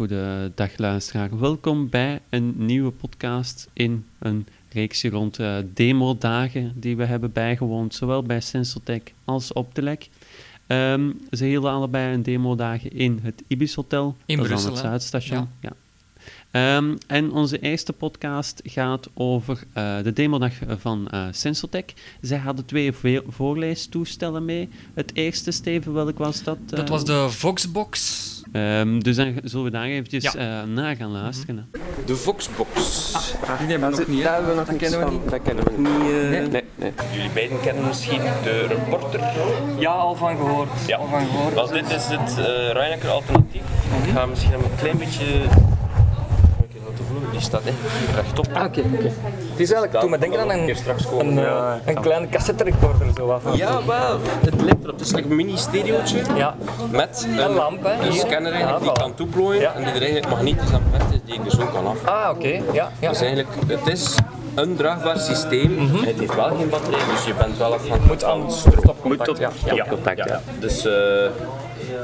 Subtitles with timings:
[0.00, 1.38] Goedendag luisteraar.
[1.38, 7.94] Welkom bij een nieuwe podcast in een reeksje rond uh, demodagen die we hebben bijgewoond,
[7.94, 10.08] zowel bij Sensotech als op de Lek.
[10.66, 14.84] Um, ze hielden allebei een demodagen in het Ibis Hotel, in dat Brussel, aan het
[14.84, 15.48] Zuidstation.
[15.60, 15.72] Ja.
[16.52, 16.76] ja.
[16.76, 21.84] Um, en onze eerste podcast gaat over uh, de demodag van uh, Sensotech.
[22.20, 22.92] Zij hadden twee
[23.28, 24.68] voorleestoestellen mee.
[24.94, 26.58] Het eerste, Steven, welk was dat?
[26.66, 28.39] Dat was de Voxbox.
[28.52, 30.62] Um, dus dan zullen we daar eventjes ja.
[30.62, 31.70] uh, naar gaan luisteren.
[32.06, 33.12] De Voxbox.
[33.14, 34.22] Ah, die hebben we nog niet.
[34.22, 35.30] Daar hebben we nog dat kennen we niet.
[35.30, 35.88] Dat kennen we niet.
[35.88, 36.48] Uh, nee.
[36.48, 36.92] Nee, nee.
[37.12, 39.20] Jullie beiden kennen misschien de reporter.
[39.78, 40.70] Ja, al van gehoord.
[40.86, 40.96] Ja.
[40.96, 41.54] Al van gehoord.
[41.54, 43.62] Wel, dit is het uh, alternatief.
[43.62, 44.08] Mm -hmm.
[44.08, 45.24] Ik ga misschien een klein beetje
[47.42, 47.76] staat echt
[48.06, 48.46] hier rechtop.
[48.52, 48.78] Ah, oké.
[48.78, 49.12] Okay, okay.
[49.50, 50.76] Het is eigenlijk, toen me denken aan een,
[51.18, 53.06] een, uh, een kleine cassette recorder.
[53.16, 53.56] Zo af.
[53.56, 54.18] Ja, wel.
[54.40, 54.98] Het lijkt erop.
[54.98, 56.54] Het is like een mini stereootje ja.
[56.90, 59.02] met een, een lamp, hè, een scanner eigenlijk, ja, die voilà.
[59.02, 59.72] kan toeplooien ja.
[59.72, 62.04] en die er eigenlijk magnetisch aan bevestigd is, die ik dus ook kan af.
[62.04, 62.38] Ah, oké.
[62.38, 62.62] Okay.
[62.72, 63.08] Ja, ja.
[63.08, 64.14] Dus eigenlijk, het is
[64.54, 65.70] een draagbaar systeem.
[65.70, 66.04] Mm -hmm.
[66.04, 69.28] Het heeft wel geen batterij, dus je bent wel afhankelijk Moet aan stopcontact.
[69.28, 69.74] Moet ja.
[69.74, 69.86] ja.
[69.88, 70.26] contact, ja.
[70.26, 70.40] ja.
[70.58, 70.92] Dus uh,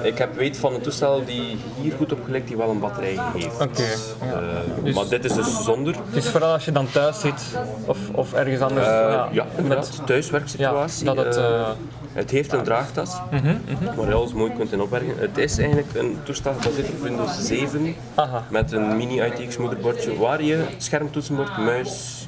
[0.03, 3.17] ik heb weet van een toestel die hier goed op gelijk die wel een batterij
[3.35, 3.55] heeft.
[3.55, 3.65] Oké.
[3.65, 3.87] Okay,
[4.21, 4.41] ja.
[4.41, 5.95] uh, dus, maar dit is dus zonder.
[5.95, 7.43] Het is vooral als je dan thuis zit
[7.87, 8.87] of, of ergens anders.
[8.87, 10.07] Uh, ja, ja, inderdaad.
[10.07, 11.07] Thuiswerksituatie.
[11.07, 11.69] Ja, dat het, uh,
[12.13, 13.97] het heeft een draagtas, mm -hmm, mm -hmm.
[13.97, 15.15] waar je alles mooi kunt in opbergen.
[15.19, 18.45] Het is eigenlijk een toestel gebaseerd op Windows 7 Aha.
[18.51, 22.27] met een mini ITX moederbordje waar je schermtoetsenbord, muis.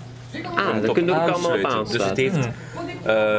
[0.54, 1.98] Ah, daar kun je ook allemaal op aansluiten.
[1.98, 2.48] Dus het heeft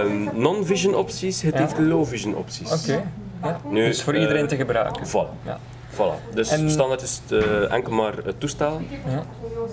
[0.07, 0.29] mm.
[0.33, 1.59] non-vision opties, het ja.
[1.59, 2.71] heeft low-vision opties.
[2.71, 2.91] Oké.
[2.91, 3.03] Okay.
[3.43, 3.59] Ja.
[3.69, 5.07] Nu, dus voor iedereen te gebruiken.
[5.07, 5.45] Voilà.
[5.45, 5.59] Ja.
[5.93, 6.33] Voilà.
[6.33, 6.69] Dus en...
[6.69, 8.81] standaard is het uh, enkel maar het toestel.
[9.05, 9.23] Ja.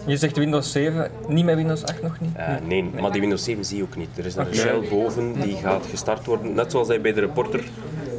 [0.07, 2.37] Je zegt Windows 7, niet met Windows 8 nog niet?
[2.37, 4.19] Uh, nee, nee, maar die Windows 7 zie je ook niet.
[4.19, 4.47] Er is okay.
[4.47, 7.65] een shell boven die gaat gestart worden, net zoals hij bij de reporter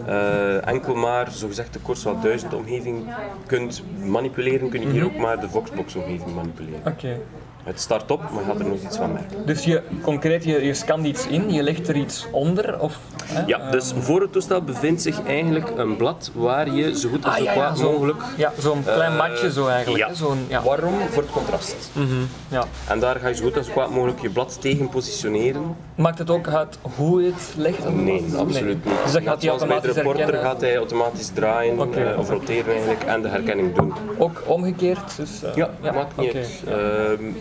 [0.07, 3.05] uh, enkel maar zogezegd de Corsa 1000 omgeving
[3.45, 5.09] kunt manipuleren, kun je hier -hmm.
[5.09, 6.79] ook maar de Voxbox omgeving manipuleren.
[6.79, 6.89] Oké.
[6.89, 7.19] Okay.
[7.67, 9.45] Het start op, maar je gaat er nog iets van merken.
[9.45, 12.79] Dus je, concreet, je, je scant iets in, je legt er iets onder?
[12.79, 13.43] Of, hè?
[13.45, 17.35] Ja, dus voor het toestel bevindt zich eigenlijk een blad waar je zo goed als
[17.35, 18.21] ah, ja, kwaad ja, zo, mogelijk...
[18.37, 20.07] Ja, zo'n klein uh, matje zo eigenlijk.
[20.07, 20.13] Ja.
[20.13, 20.63] Zo'n, ja.
[20.63, 20.93] Waarom?
[21.09, 21.89] Voor het contrast.
[21.93, 22.27] -hmm.
[22.47, 22.63] ja.
[22.87, 25.75] En daar ga je zo goed als kwaad mogelijk je blad tegen positioneren.
[25.95, 27.93] Maakt het ook uit hoe je het legt?
[27.93, 28.93] Nee, absoluut nee.
[28.93, 29.03] niet.
[29.03, 29.63] Dus dat gaat hij Zoals
[30.03, 30.41] herkennen.
[30.41, 32.11] gaat hij automatisch draaien okay.
[32.11, 33.93] uh, of roteren eigenlijk en de herkenning doen.
[34.17, 35.17] Ook omgekeerd?
[35.17, 36.41] Dus, uh, ja, ja, maakt niet okay.
[36.41, 36.63] uit.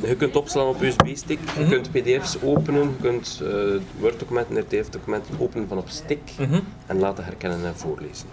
[0.03, 1.69] Uh, je kunt opslaan op USB-stick, je mm -hmm.
[1.69, 6.61] kunt pdf's openen, je kunt uh, Word-documenten, RTF-documenten openen van op stick mm -hmm.
[6.87, 8.28] en laten herkennen en voorlezen.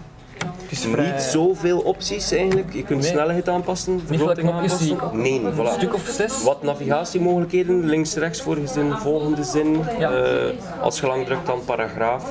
[0.68, 1.10] Is vrij...
[1.12, 2.72] Niet zoveel opties eigenlijk.
[2.72, 3.10] Je kunt nee.
[3.10, 4.98] snelheid aanpassen, vergroting aanpassen.
[5.12, 5.58] Nee, voilà.
[5.58, 6.42] Een stuk of zes?
[6.42, 9.80] Wat navigatiemogelijkheden, links, rechts, vorige zin, volgende zin.
[9.98, 10.10] Ja.
[10.10, 10.50] Uh,
[10.80, 12.24] als je lang drukt dan paragraaf.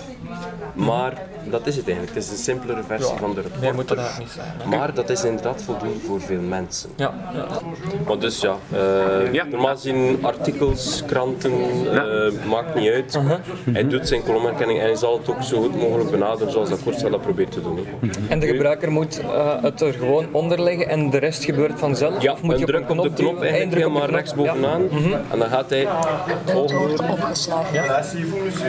[0.74, 1.14] Maar
[1.50, 2.16] dat is het eigenlijk.
[2.16, 3.20] Het is een simpelere versie ja.
[3.20, 3.62] van de reporter.
[3.62, 4.54] Nee, moet dat niet zijn.
[4.58, 4.78] Okay.
[4.78, 6.90] Maar dat is inderdaad voldoende voor veel mensen.
[6.96, 7.14] Ja.
[7.34, 7.48] ja.
[8.08, 9.44] Maar dus ja, uh, ja.
[9.46, 13.16] normaal gezien artikels, kranten, uh, maakt niet uit.
[13.16, 13.38] Uh -huh.
[13.74, 16.84] Hij doet zijn kolomherkenning en hij zal het ook zo goed mogelijk benaderen zoals dat
[16.84, 17.88] Kortsel dat probeert te doen.
[18.30, 22.22] En de gebruiker moet uh, het er gewoon onder leggen en de rest gebeurt vanzelf?
[22.22, 24.98] Ja, of moet je druk op, op de knop eigenlijk helemaal rechts bovenaan ja.
[24.98, 25.14] mm -hmm.
[25.32, 25.80] en dan gaat hij
[27.74, 28.04] ja.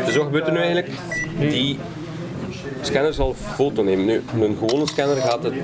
[0.04, 0.90] Dus wat gebeurt er nu eigenlijk?
[1.38, 1.78] Die
[2.86, 4.04] scanner zal foto nemen.
[4.04, 5.54] Nu, een gewone scanner gaat het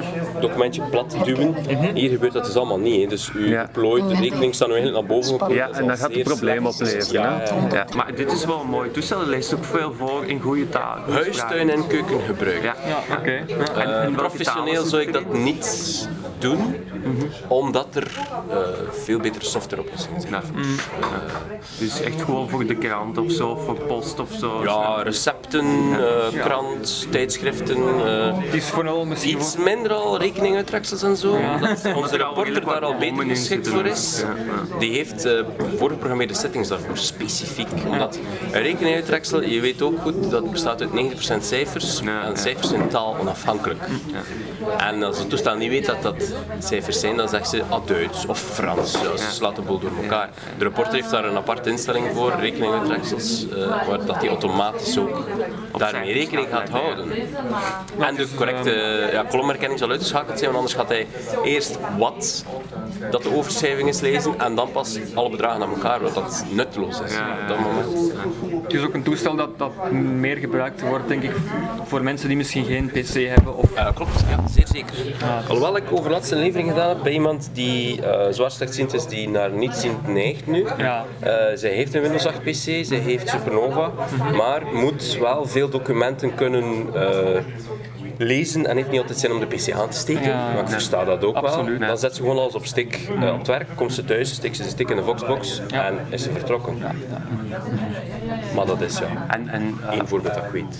[0.40, 1.46] documentje plat duwen.
[1.46, 1.94] Mm -hmm.
[1.94, 3.00] Hier gebeurt dat dus allemaal niet.
[3.02, 3.06] Hè.
[3.06, 3.68] Dus ja.
[3.72, 5.54] plooit, de rekening staat nu eigenlijk naar boven geplooid.
[5.54, 7.12] Ja, en dat gaat het probleem opleveren.
[7.12, 7.86] Ja, ja, ja.
[7.96, 9.18] Maar dit is wel een mooi toestel.
[9.18, 10.98] Het leest ook veel voor in goede taal.
[11.10, 12.62] Huistuin en keukengebruik.
[12.62, 13.16] Ja, ja.
[13.16, 13.42] oké.
[13.62, 13.86] Okay.
[13.86, 16.74] Uh, en professioneel zou ik dat niet doen,
[17.04, 17.28] mm -hmm.
[17.48, 18.10] omdat er
[18.50, 18.56] uh,
[18.90, 20.42] veel betere softwareoplossingen zijn.
[20.54, 20.62] Mm.
[20.62, 20.76] Uh,
[21.78, 24.62] dus echt gewoon voor de krant of zo, voor post of zo.
[24.62, 27.78] Ja, recepten, uh, krant, tijdschriften.
[27.78, 31.38] Uh, het is vooral misschien iets minder al rekeninguittreksels en zo.
[31.38, 31.58] Ja.
[32.02, 34.20] Onze reporter daar al beter geschikt voor is.
[34.20, 34.78] Ja, ja.
[34.78, 35.40] Die heeft uh,
[35.76, 37.68] voorgeprogrammeerde settings daarvoor, specifiek.
[37.86, 38.18] Omdat
[38.52, 42.00] een rekeninguittreksel, je weet ook goed, dat bestaat uit 90% cijfers.
[42.00, 43.82] en cijfers zijn taal onafhankelijk.
[44.78, 48.26] En als het toestel niet weet dat dat cijfers zijn, dan zegt ze ah, Duits
[48.26, 48.92] of Frans.
[48.92, 50.30] Ja, ze slaat de boel door elkaar.
[50.58, 55.26] De reporter heeft daar een aparte instelling voor, rekeninguittreksels, uh, waar dat hij automatisch ook
[55.76, 57.10] daarmee rekening gaat houden.
[57.98, 61.06] En de correcte ja, kolomherkenning zal uitgeschakeld zijn, want anders gaat hij
[61.44, 62.44] eerst wat
[63.10, 67.00] dat de overschrijving is lezen en dan pas alle bedragen naar elkaar, wat dat nutteloos
[67.00, 68.12] is op dat moment.
[68.62, 71.32] Het is ook een toestel dat, dat meer gebruikt wordt, denk ik,
[71.84, 73.56] voor mensen die misschien geen PC hebben.
[73.56, 73.74] Of...
[73.74, 74.94] Ja, klopt, ja, zeer zeker.
[75.48, 79.28] Alhoewel ik over laatst een levering heb bij iemand die uh, zwaar slechtziend is, die
[79.28, 80.66] naar nietsziend neigt nu.
[80.78, 81.04] Ja.
[81.24, 84.36] Uh, zij heeft een Windows 8 PC, zij heeft Supernova, -hmm.
[84.36, 87.40] maar moet wel veel documenten kunnen uh,
[88.18, 90.36] lezen en heeft niet altijd zin om de PC aan te steken.
[90.36, 91.88] maar ik versta dat ook absoluut, wel.
[91.88, 92.98] Dan zet ze gewoon alles op stick
[93.32, 96.22] op het werk, komt ze thuis, steekt ze de stick in de Voxbox en is
[96.22, 96.78] ze vertrokken.
[98.54, 99.06] Maar dat is ja.
[99.28, 100.78] En, en Eén voorbeeld dat ik weet.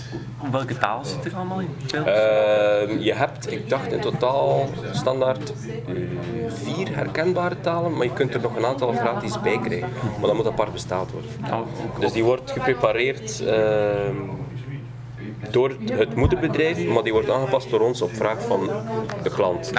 [0.51, 1.69] welke taal zit er allemaal in?
[1.93, 5.53] Ehm, je hebt, ik dacht in totaal standaard
[5.87, 5.95] eh,
[6.47, 9.89] vier herkenbare talen, maar je kunt er nog een aantal gratis bij krijgen.
[10.19, 11.29] Maar dat moet apart bestaald worden.
[11.51, 14.15] Oh, Dus die wordt geprepareerd ehm,
[15.51, 18.69] door het moederbedrijf, maar die wordt aangepast door ons op vraag van
[19.23, 19.71] de klant.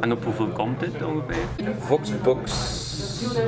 [0.00, 1.74] En op hoeveel komt dit ongeveer?
[1.78, 2.81] Voxbox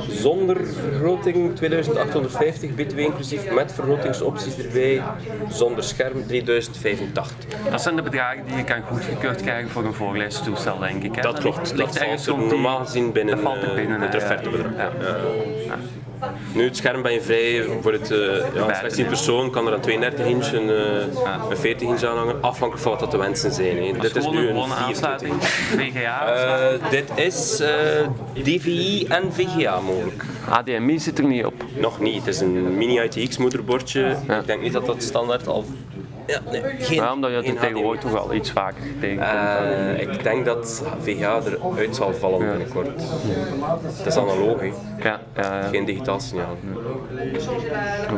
[0.09, 5.01] zonder vergroting 2850 btw inclusief, met vergrotingsopties erbij,
[5.49, 7.35] zonder scherm 3085.
[7.71, 11.15] Dat zijn de bedragen die je kan goedgekeurd krijgen voor een voorleestoestel, denk ik.
[11.15, 11.21] Hè?
[11.21, 14.01] Dat klopt, ligt- dat ligt valt er normaal gezien binnen, dat valt er eh, binnen,
[14.01, 14.23] het hè, ja.
[14.23, 14.71] offertebedrag.
[14.77, 15.77] Ja.
[16.53, 18.17] Nu, het scherm ben je vrij voor het uh,
[18.53, 20.67] ja, slechts persoon, kan er een 32 inch, een,
[21.49, 23.77] een 40 inch aan hangen, afhankelijk van wat dat de wensen zijn.
[23.83, 23.99] Hè.
[23.99, 25.43] Dit is nu een een gewone 24 aansluiting.
[25.43, 26.73] VGA.
[26.73, 27.67] Uh, dit is uh,
[28.43, 30.23] DVI en VGA mogelijk.
[30.49, 31.53] HDMI zit er niet op.
[31.79, 34.17] Nog niet, het is een mini ITX moederbordje.
[34.39, 35.65] Ik denk niet dat dat standaard al...
[36.27, 39.29] Ja, nee, geen, Ja, omdat je het tegenwoordig toch wel iets vaker tegenkomt.
[39.31, 42.87] Uh, ik denk dat VGA eruit zal vallen binnenkort.
[43.97, 44.65] Het is analoog, hè.
[44.65, 45.67] Ja, ja, ja.
[45.67, 46.57] geen digitaal signaal.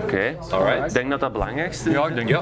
[0.04, 0.36] Oké.
[0.50, 0.86] Alright.
[0.86, 1.96] Ik denk dat dat het belangrijkste is.
[1.96, 2.42] Ja, ik denk Ja.